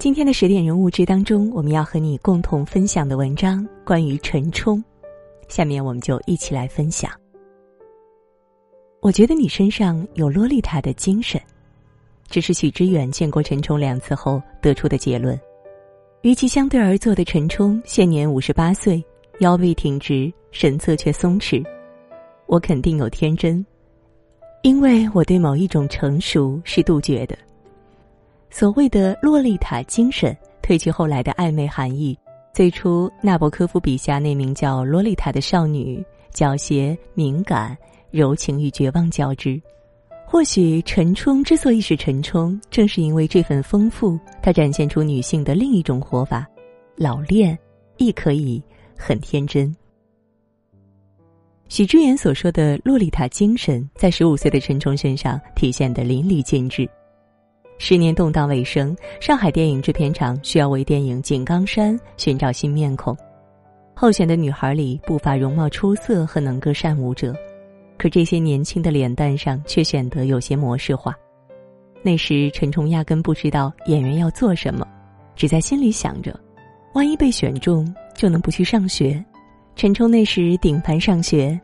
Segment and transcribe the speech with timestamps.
[0.00, 4.82] 今天的十点人物志当中，我们要和你共同分享的文章关于陈冲，
[5.46, 7.12] 下面我们就一起来分享。
[9.02, 11.38] 我觉得你身上有洛丽塔的精神，
[12.30, 15.38] 这是许知远见过陈冲两次后得出的结论。
[16.22, 19.04] 与其相对而坐的陈冲，现年五十八岁，
[19.40, 21.62] 腰背挺直，神色却松弛。
[22.46, 23.62] 我肯定有天真，
[24.62, 27.36] 因为我对某一种成熟是杜绝的。
[28.50, 32.18] 所谓的洛丽塔精神，褪去后来的暧昧含义。
[32.52, 36.04] 最初，纳博科夫笔下那名叫洛丽塔的少女，
[36.34, 37.78] 狡黠、敏感、
[38.10, 39.60] 柔情与绝望交织。
[40.26, 46.46] 或许陈冲之所以是陈冲，正是因为这份丰富，它展现出女性的另一种活法，
[46.96, 47.56] 老练，
[47.98, 48.62] 亦可以
[48.96, 49.74] 很天真。
[51.68, 56.88] 许知远所说的洛丽塔精神，在十五岁的陈冲身上体现得淋漓尽致。
[57.82, 63.16] 十年动荡尾声，上海电影制片厂需要为电影《井冈山》寻找新面孔。
[63.94, 67.34] 候选的女孩里不乏容貌出色和能歌善舞者，
[67.96, 71.14] 可这些年轻的脸蛋上却显得有些模式化。
[72.02, 74.86] 那时陈冲压根不知道演员要做什么，
[75.34, 76.38] 只在心里想着：
[76.92, 79.24] 万一被选中，就能不去上学。
[79.74, 81.58] 陈冲那时顶班上学，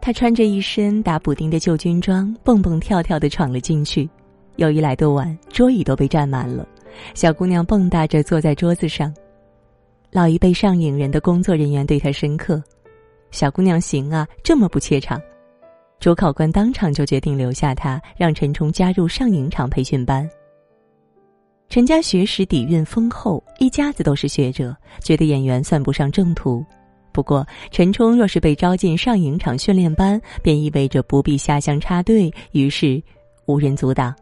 [0.00, 4.10] 他穿着一身打补丁的旧军装，蹦蹦跳跳的闯了进去。
[4.56, 6.66] 有一来的晚，桌椅都被占满了，
[7.14, 9.14] 小姑娘蹦跶着坐在桌子上。
[10.10, 12.62] 老一辈上影人的工作人员对她深刻
[13.32, 15.20] ：“小姑娘行啊，这么不怯场。”
[15.98, 20.28] 主考官当场就决定留下她，让陈冲加入上影厂培训班。
[21.68, 26.62] 陈家学识底蕴丰厚，一家子都是学者，觉得演员算不上正途。
[27.12, 33.02] 不过，陈冲若是被招进上影厂训练班，便意味着不必下乡插队，于是
[33.46, 34.14] 无人阻挡。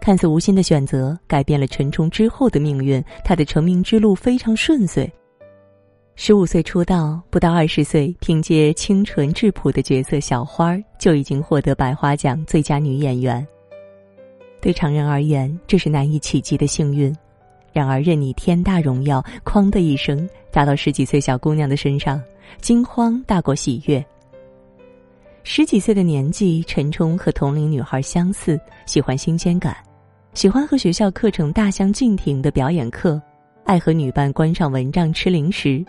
[0.00, 3.02] 看似无心的选择，改变了陈冲之后的命运。
[3.24, 5.10] 他的成名之路非常顺遂。
[6.16, 13.46] 十五岁出道，不到二十岁，凭借清纯质朴的角色小花儿，就已经获得百花奖最佳女演员。
[14.60, 17.12] 对常人而言，这是难以企及的幸运；
[17.72, 22.20] 然而，任你天大荣耀，哐的一声砸到十几岁小姑娘的身上，
[22.60, 24.04] 惊慌大过喜悦。
[25.44, 29.76] 十几岁的年纪，陈冲和同龄女孩相似，喜欢新鲜感。
[30.34, 33.20] 喜欢和学校课程大相径庭的表演课，
[33.64, 35.84] 爱和女伴关上蚊帐吃零食，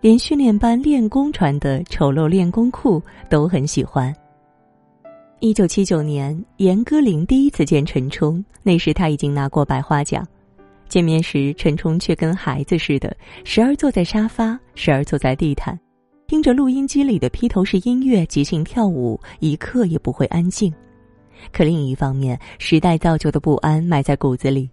[0.00, 4.12] 连训练班练功穿的丑陋练功裤都很喜欢。
[5.38, 10.26] 一九七九年，严歌苓第一次见陈冲，那时他已经拿过百花奖。
[10.88, 15.78] 见面时，陈冲却跟孩子似的，时而坐在沙发，时而坐在地毯，
[16.26, 20.72] 听着录音机里的披头士音乐即兴跳舞，一刻也不会安静。
[21.50, 24.68] 可另一方面，时代造就的不安埋在骨子里。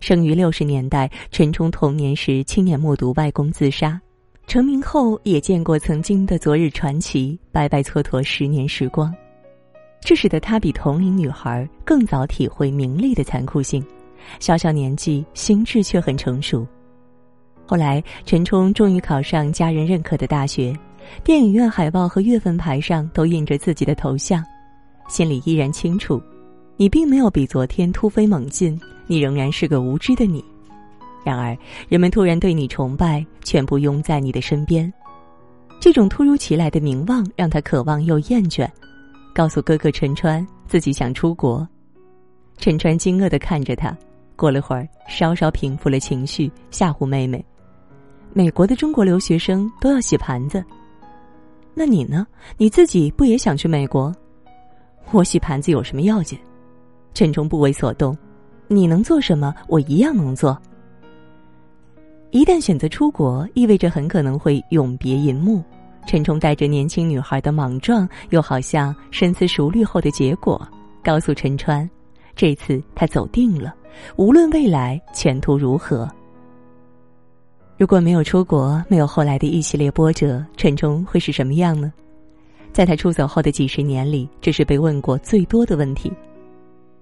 [0.00, 4.00] 生于六十年代，陈冲童年时亲眼目睹外公自杀，
[4.46, 9.14] 成名后也见过曾经的昨日传奇，白白蹉跎十年时光。
[10.00, 13.84] 这使得他比同龄女孩更早体会名利的残酷性。
[14.40, 16.66] 小小年纪，心智却很成熟。
[17.64, 20.76] 后来，陈冲终于考上家人认可的大学，
[21.22, 24.44] 电影院海报和月份牌上都印着自己的头像。
[25.12, 26.18] 心里依然清楚，
[26.78, 30.42] 你并没有比昨天突飞猛进，你仍然是个无知的你。
[31.22, 31.54] 然而，
[31.86, 34.90] 人们突然对你崇拜，全部拥在你的身边。
[35.78, 38.66] 这种突如其来的名望让他渴望又厌倦，
[39.34, 41.68] 告诉哥哥陈川自己想出国。
[42.56, 43.94] 陈川惊愕的看着他，
[44.34, 47.44] 过了会儿，稍稍平复了情绪，吓唬妹妹
[48.32, 50.64] ：“美国的中国留学生都要洗盘子，
[51.74, 52.26] 那你呢？
[52.56, 54.10] 你自己不也想去美国？”
[55.10, 56.38] 我洗盘子有什么要紧？
[57.12, 58.16] 陈冲不为所动。
[58.68, 60.56] 你能做什么，我一样能做。
[62.30, 65.62] 一旦选择出国，意味着很可能会永别银幕。
[66.06, 70.66] 陈冲带着年轻女孩的莽撞，又好像深思熟虑后的结果，
[71.04, 71.88] 告诉陈川：
[72.34, 73.74] 这次他走定了，
[74.16, 76.10] 无论未来前途如何。
[77.76, 81.92] 如果没有出国，没有后来的一系列波折，陈冲会是什么样呢？
[82.72, 86.10] 在他出走后的几十年里，这是被问过最多的问题。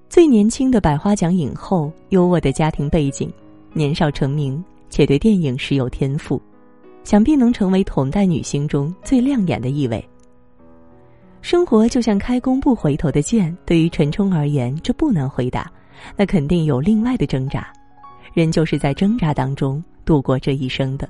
[0.08, 3.32] 最年轻的百花奖影后，优渥的家庭背景，
[3.72, 6.42] 年少成名，且对电影时有天赋，
[7.04, 10.04] 想必能成为同代女星中最亮眼的一位。
[11.40, 15.70] 生活就像开弓不回头的箭，对于陈冲而言，这不难回答。
[16.16, 17.72] 那肯定有另外的挣扎，
[18.34, 21.08] 人就是在挣扎当中度过这一生的。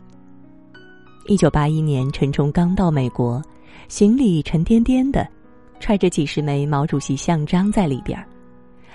[1.27, 3.43] 一九八一年，陈冲刚到美国。
[3.91, 5.27] 行李沉甸甸的，
[5.81, 8.25] 揣着几十枚毛主席像章在里边儿。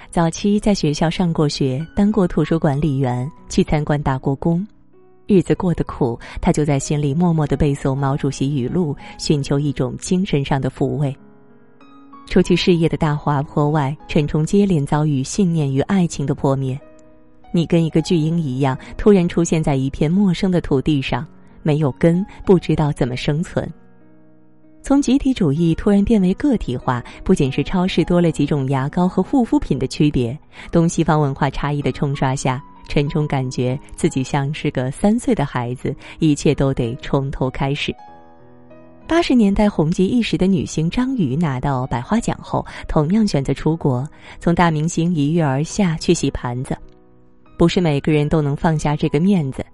[0.10, 4.66] 早期在学校上过学，当过图书管理员，去参观打过工，
[5.28, 11.14] 日子过得苦，他就在心里默默的背诵毛主席语录，寻求一种精神上的抚慰。
[12.26, 16.80] 除去事业的大滑坡外，陈冲接连遭遇信念与爱情的破灭。
[17.52, 21.28] 你跟一个巨婴一样，突然出现在一片陌生的土地上，
[21.64, 23.70] 没有根，不知道怎么生存。
[24.86, 30.38] 从集体主义突然变为个体化，不仅是超市多了几种牙膏和护肤品的区别，
[30.72, 37.92] 东西方文化差异的冲刷下，陈冲感觉自己像是个三岁的孩子，一切都得从头开始。
[39.08, 44.08] 八十年代红极一时的女星张宇拿到百花奖后，同样选择出国，
[44.40, 46.78] 从大明星一跃而下去洗盘子。
[47.58, 49.66] 不是每个人都能放下这个面子。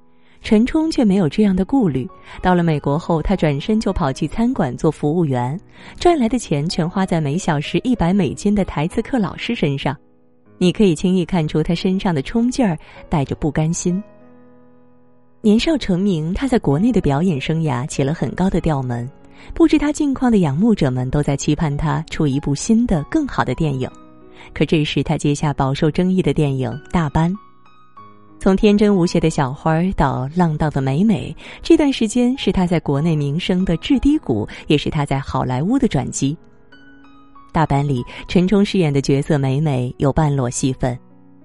[0.42, 2.08] 陈冲却没有这样的顾虑。
[2.42, 5.60] 到了美国后，他转身就跑去餐馆做服务员，
[6.00, 9.96] 赚来的钱全花在每小时一百美金的台词课老师身上。
[10.58, 12.78] 你可以轻易看出他身上的冲劲儿，
[13.10, 14.02] 带着不甘心。
[15.42, 19.10] 年少成名，他在国内的表演生涯起了很高的调门，
[19.56, 23.90] 不知他近况的仰慕者们都在期盼他出一部新的、更好的电影。
[24.54, 27.32] 可这时，他接下饱受争议的电影《大班》。
[28.42, 36.36] 从天真无邪的小花到浪荡的美美，这段时间是她在国内名声的至低谷，也是她在好莱坞的转机。
[37.54, 40.98] 大班里，陈冲饰演的角色美美有半裸戏份，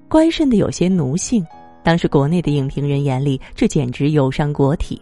[0.09, 1.47] 乖顺的有些奴性。
[1.85, 4.99] 当时国内的影评人眼里，这简直有伤国体。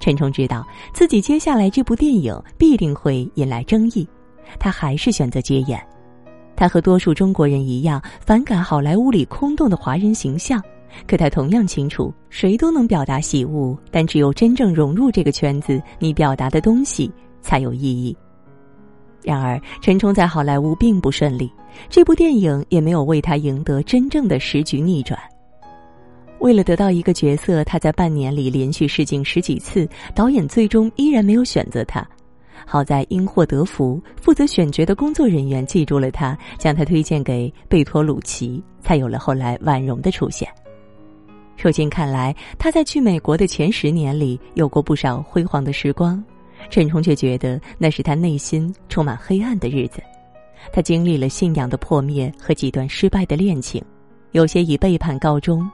[0.00, 4.04] 陈冲知道自己接下来这部电影必定会引来争议，
[4.58, 5.80] 他还是选择接演。
[6.56, 10.60] 他和多数中国人一样，反感好莱坞里空洞的华人形象。
[11.06, 17.10] 可他同样清楚，谁都能表达喜恶，但只有真正融入这个圈子，你表达的东西
[17.40, 18.16] 才有意义。
[19.22, 21.50] 然而，陈冲在好莱坞并不顺利，
[21.88, 25.18] 这部电影也没有为他赢得真正的时局逆转。
[26.38, 32.06] 为了得到一个角色，他在半年里连续试镜十几次，导演最终依然没有选择他。
[32.66, 40.48] 好在因祸得福，负责选角的工作人员记住了他，将他推荐给贝托鲁奇，才有了后来婉容的出现。
[41.58, 46.22] 如今看来，他在去美国的前十年里有过不少辉煌的时光，
[46.70, 50.02] 陈冲却觉得那是他内心充满黑暗的日子。
[50.72, 53.82] 他经历了信仰的破灭和几段失败的恋情，
[54.32, 55.68] 有些以背叛告终。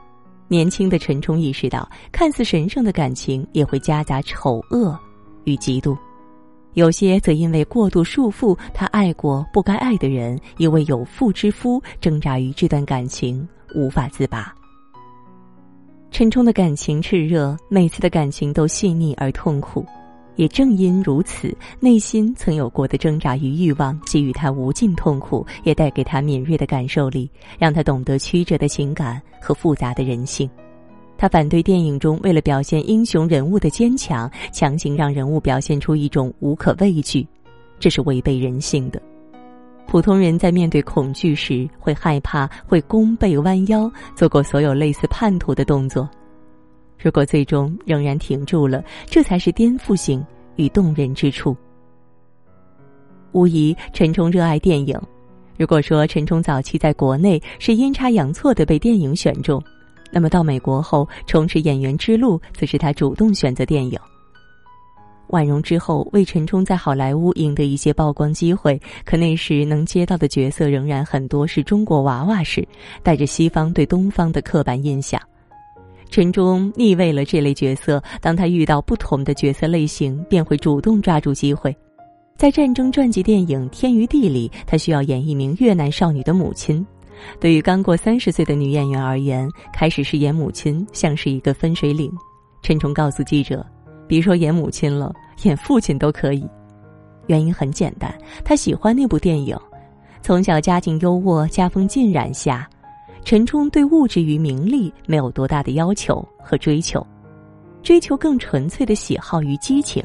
[0.47, 4.97] 年轻的陈冲意识到，看似神圣的感情也会夹杂丑恶
[5.45, 5.97] 与嫉妒；
[6.73, 14.53] 有些则因为过度束缚他爱过不该爱的人，一位有妇之夫挣扎于这段感情无法自拔。
[16.13, 19.83] 陈冲的感情炽热，每次的感情都细腻而痛苦，
[20.35, 27.27] 也正因如此，内心曾有过的挣扎与欲望，给予他无尽痛苦，也带给他敏锐的感受力，
[27.57, 30.47] 让他懂得曲折的情感和复杂的人性。
[31.17, 37.27] 他反对电影中为了表现英雄人物的坚强，强行让人物表现出一种无可畏惧，
[37.79, 39.01] 这是违背人性的。
[39.87, 46.09] 普通人在面对恐惧时会害怕，会弓背弯腰，做过所有类似叛徒的动作。
[46.97, 50.25] 如果最终仍然挺住了，这才是颠覆性
[50.55, 51.55] 与动人之处。
[53.33, 54.99] 无疑，陈冲热爱电影。
[55.57, 59.63] 如果说陈冲早期在国内是阴差阳错的被电影选中，
[60.11, 63.99] 那么到美国后重拾演员之路，则是他主动选择电影。
[65.27, 72.67] 婉容之后为陈冲在好莱坞赢得一些曝光机会，可那时能接到的角色仍然很多是中国娃娃时，
[73.01, 75.19] 带着西方对东方的刻板印象。
[76.09, 81.75] 陈冲逆位了这类角色，当他遇到不同的角色类型，便会主动抓住机会。
[82.35, 86.85] 在战争传记电影《天与地》里，他需要演一名越南少女的母亲。
[87.39, 92.11] 对于刚过三十岁的女演员而言，开始饰演母亲像是一个分水岭。
[92.61, 93.65] 陈冲告诉记者
[94.07, 96.47] ：“别说演母亲了。”演父亲都可以，
[97.27, 98.13] 原因很简单，
[98.45, 99.57] 他喜欢那部电影。
[100.21, 102.69] 从小家境优渥、家风浸染下，
[103.25, 107.05] 陈冲对物质与名利没有多大的要求和追求，
[107.81, 110.01] 追求更纯粹的喜好与激情。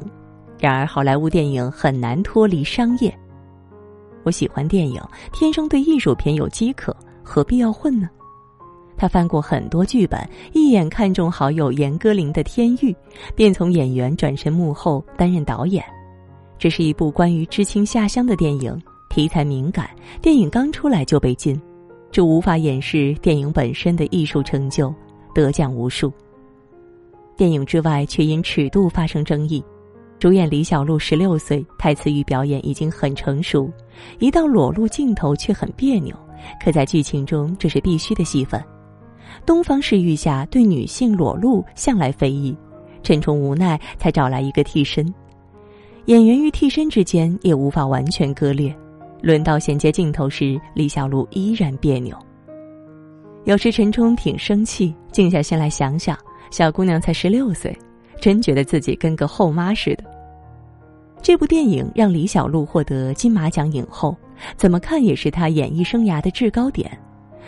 [0.59, 3.17] 然而，好莱坞电影很难脱离商业。
[4.25, 5.01] 我喜欢电影，
[5.33, 8.09] 天生对艺术片有饥渴，何必要混呢？
[8.99, 12.93] 他翻过很多剧本，一眼看中好友严歌苓的《天域》，
[13.37, 15.83] 便从演员转身幕后担任导演。
[16.59, 18.77] 这是一部关于知青下乡的电影，
[19.09, 19.89] 题材敏感，
[20.21, 21.59] 电影刚出来就被禁，
[22.11, 24.93] 这无法掩饰电影本身的艺术成就，
[25.33, 26.13] 得奖无数。
[27.37, 29.63] 电影之外却因尺度发生争议，
[30.19, 33.71] 主演李小璐十六岁，台词与表演已经很成熟，
[34.19, 36.13] 一到裸露镜头却很别扭。
[36.61, 38.61] 可在剧情中这是必须的戏份。
[39.47, 42.57] 东方氏御下对女性裸露向来非议，
[43.03, 45.13] 陈冲无奈才找来一个替身。
[46.07, 48.75] 演员与替身之间也无法完全割裂，
[49.21, 52.17] 轮到衔接镜头时，李小璐依然别扭。
[53.45, 56.17] 有时陈冲挺生气，静下心来想想，
[56.51, 57.77] 小姑娘才十六岁，
[58.21, 60.05] 真觉得自己跟个后妈似的。
[61.21, 64.17] 这部电影让李小璐获得金马奖影后，
[64.57, 66.91] 怎么看也是她演艺生涯的制高点。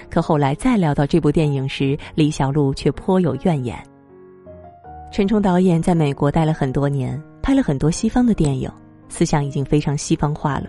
[0.08, 3.76] 可后来再聊到这部电影时，李小璐却颇有怨言。
[5.12, 8.70] 陈冲导演在美国待了很多年，拍了很多西方的电影，
[9.08, 10.68] 思想已经非常西方化了。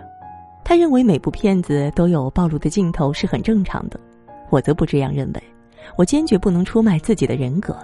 [0.63, 3.99] 他认为每部片子都有暴露的镜头是很正常的，
[4.49, 5.43] 我则不这样认为，
[5.95, 7.77] 我坚决不能出卖自己的人格。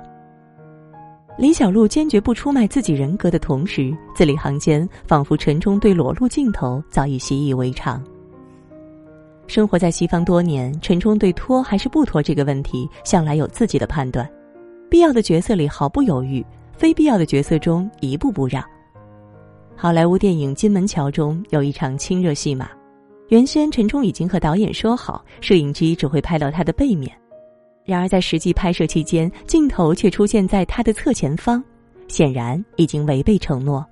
[1.38, 8.04] 李小璐坚决不出卖自己人格的同时，字里行间仿佛陈冲对裸露镜头早已习以为常。
[9.48, 14.30] 生活在西方多年，陈冲对脱还是不脱这个问题向来有自己的判断，
[14.89, 18.63] 必要的角色里毫不犹豫，非必要的角色中一步不让。
[19.75, 22.70] 好莱坞电影《金门桥》中有一场亲热戏码，
[23.30, 27.10] 原先陈冲已经和导演说好，摄影机只会拍到他的背面。
[27.86, 31.63] 然而，在实际拍摄期间，镜头却出现在他的侧前方，
[32.10, 33.86] 显然已经违背承诺。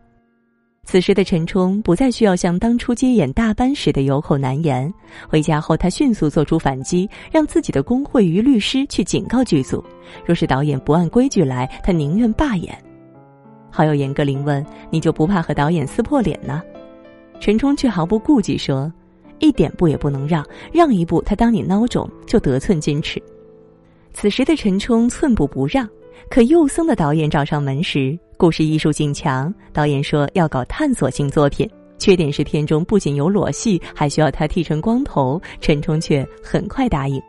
[0.86, 4.92] 此时的陈冲不再需要像当初接演大班时的有口难言。
[5.28, 9.84] 回家后，他迅速做出反击，让自己的工会与律师去警告剧组：
[10.24, 12.78] 若是导演不按规矩来，他宁愿罢演。
[13.72, 16.62] 好友严歌苓问：“你就不怕和导演撕破脸呢？”
[17.42, 18.90] 陈冲却毫不顾忌说
[19.40, 23.22] ：“一点步也不能让，让一步，他当你孬种就得寸进尺。”
[24.14, 25.90] 此时的陈冲寸步不让，
[26.30, 35.42] 可幼僧的导演找上门时，故事艺术性强，导演说要搞探索性作品，缺点是片中不仅有裸戏，还需要他剃成光头。
[35.62, 37.22] 陈冲却很快答应，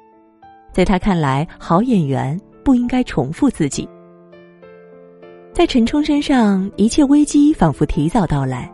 [0.73, 3.89] 在他看来，好演员不应该重复自己。
[5.53, 8.71] 在陈冲身上，一切危机仿佛提早到来。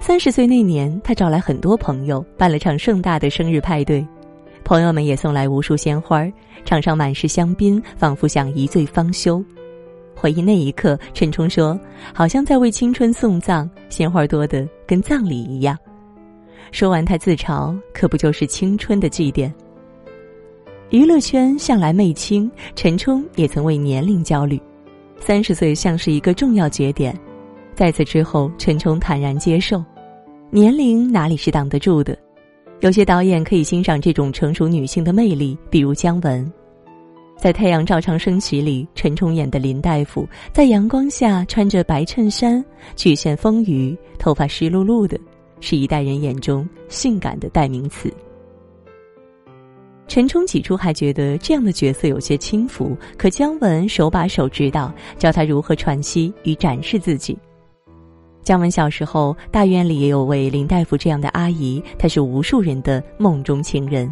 [0.00, 4.04] 三十岁那年，他找来很多朋友，办了场盛大的生日派对。
[4.64, 6.26] 朋友们也送来无数鲜花，
[6.64, 9.44] 场上满是香槟，仿佛想一醉方休。
[10.20, 11.80] 回忆那一刻，陈冲说
[12.12, 15.74] ：“好像在为青春送葬，鲜花多的跟葬礼一样。”
[16.72, 19.50] 说完，他自嘲：“可不就是青春的祭奠？”
[20.90, 24.60] 娱乐圈向来媚青，陈冲也曾为年龄焦虑。
[25.18, 27.18] 三十岁像是一个重要节点，
[27.74, 29.82] 在此之后，陈冲坦然接受，
[30.50, 32.14] 年龄哪里是挡得住的。
[32.80, 36.52] 有些导演可以欣赏这种成熟女性的魅力，比如姜文，
[37.40, 42.62] 在《太阳照常升起》里，陈冲演的林大夫在阳光下穿着白衬衫，
[42.96, 45.18] 曲线丰腴，头发湿漉漉的，
[45.58, 48.12] 是一代人眼中性感的代名词。
[50.06, 57.38] 陈冲起初还觉得这样的角色有些轻浮，可姜文手把手指导，教他如何喘息与展示自己。
[58.42, 64.06] 姜文小时候，大院里也有位林大夫这样的阿姨，她是无数人的梦中情人。《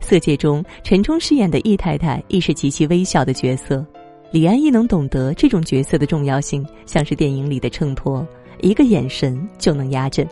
[0.00, 3.84] 色戒》中，陈冲饰演的易太太亦是极其微小的角色，
[4.30, 8.26] 李安亦能懂得这种角色的重要性，像是电影里的衬托，
[8.60, 10.26] 一个眼神就能压阵。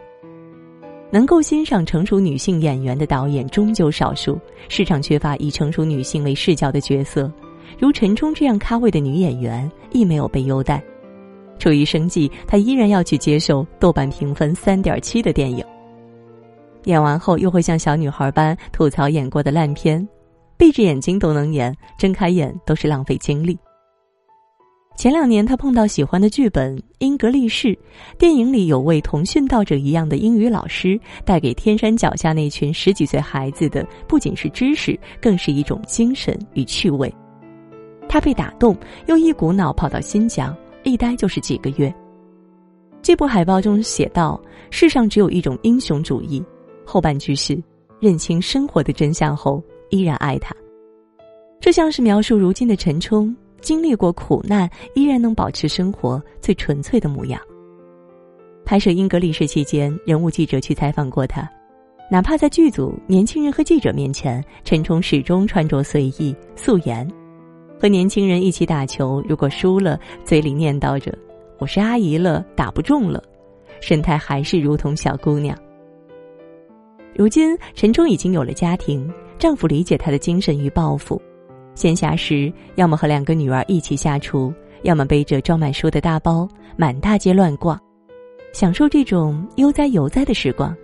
[1.10, 7.30] 能够欣赏成熟女性演员的导演终究少数，市场缺乏以成熟女性为视角的角色，
[7.78, 10.82] 如陈冲这样咖位的女演员亦没有被优待。
[11.58, 15.64] 出于生计，他依然要去接受豆瓣评分三点七的电影。
[16.86, 20.06] 演完后又会像小女孩般吐槽演过的烂片，
[20.56, 23.56] 闭着眼睛都能演，睁开眼都是浪费精力。
[24.96, 27.68] 前两年他碰到喜欢的剧本《英格力士》，
[28.18, 37.14] 电影里有位同训道者一样的英语老师，带给天山脚下那群十几岁孩子的不仅是知识，更是一种精神与趣味。
[38.08, 38.74] 他被打动，
[39.06, 40.56] 又一股脑跑到新疆。
[40.82, 41.92] 一待就是几个月。
[43.02, 44.40] 这部海报中写道
[44.70, 46.42] ：“世上只有一种英雄主义。”
[46.86, 47.60] 后半句是
[48.00, 50.54] 认清生活的真相后依然爱他。
[51.60, 57.40] 这像是描述如今的陈冲经历过苦难，依然能保持生活最纯粹的模样。
[58.64, 61.48] 拍摄《英格力士》期间，人物记者去采访过他，
[62.10, 67.08] 哪怕在剧组年轻人和记者面前，陈冲始终穿着随意素颜。
[67.78, 71.16] 和年轻人一起打球，如果输了，嘴里念叨着
[71.58, 73.22] “我是阿姨了，打不中了”，
[73.80, 75.56] 神态还是如同小姑娘。
[77.16, 81.20] 如今陈冲已经有了家庭，丈夫理解她的精神与抱负，
[81.74, 86.46] 闲暇时要么和两个女儿一起下厨，要么背着装满书的大包
[86.76, 87.80] 满大街乱逛，
[88.52, 90.76] 享受这种悠哉游哉的时光。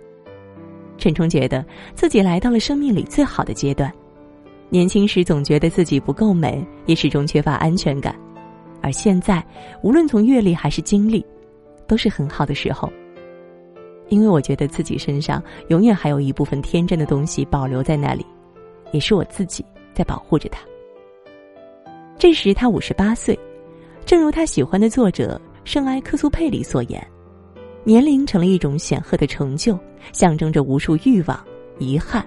[0.97, 1.63] 陈冲觉得
[1.93, 3.93] 自己来到了生命里最好的阶段。
[4.69, 8.15] 年轻时总觉得自己不够美，也始终缺乏安全感，
[8.81, 9.45] 而现在，
[9.83, 11.23] 无论从阅历还是经历，
[11.87, 12.91] 都是很好的时候。
[14.09, 18.25] 因为我觉得自己身上永远还有一部分天真的东西保留在那里，
[18.91, 20.61] 也是我自己在保护着它。
[22.17, 23.37] 这时他五十八岁，
[24.05, 27.05] 正如他喜欢的作者圣埃克苏佩里所言。
[27.83, 29.77] 年龄成了一种显赫的成就，
[30.13, 31.37] 象征着无数欲望、
[31.79, 32.25] 遗憾、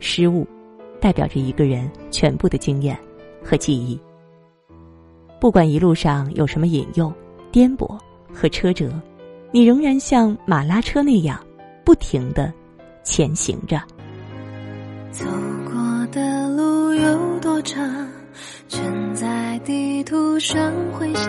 [0.00, 0.44] 失误，
[1.00, 2.98] 代表着一个人全部的经验
[3.40, 4.00] 和记忆。
[5.38, 7.12] 不管一路上有什么引诱、
[7.52, 7.96] 颠簸
[8.32, 8.90] 和车辙，
[9.56, 11.40] 你仍然像马拉车那样，
[11.82, 12.52] 不停的
[13.02, 13.80] 前行着。
[15.10, 15.24] 走
[15.64, 17.82] 过的路有多长，
[18.68, 21.26] 全在地图上回想，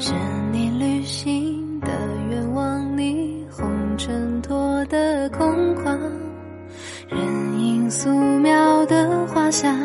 [0.00, 0.14] 是
[0.50, 1.78] 你旅行。
[1.80, 1.88] 的
[2.30, 5.94] 愿望，你红尘脱的空旷，
[7.10, 9.78] 人影素描的画像，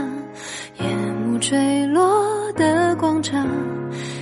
[0.79, 0.87] 夜
[1.25, 3.45] 幕坠落的广场，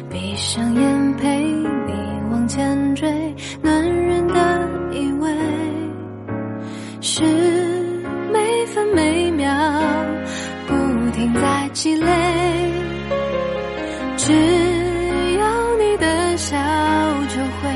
[0.09, 1.93] 闭上眼陪你
[2.49, 3.05] 前缀，
[3.61, 4.33] 暖人的
[4.91, 5.29] 依偎，
[6.99, 7.21] 是
[8.33, 9.53] 每分每秒
[10.65, 10.73] 不
[11.11, 12.09] 停在积累，
[14.17, 14.33] 只
[15.37, 16.57] 要你的笑
[17.27, 17.69] 就会。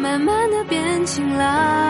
[0.00, 1.87] 慢慢的变晴朗，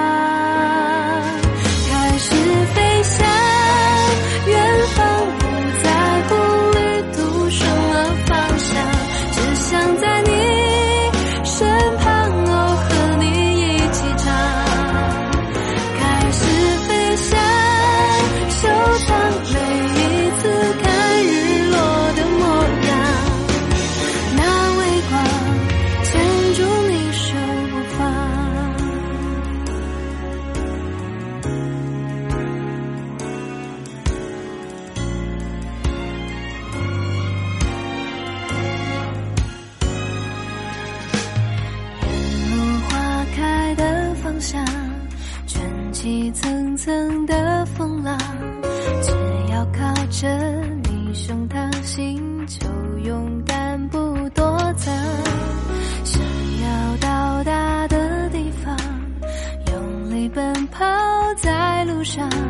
[61.98, 62.47] 路上，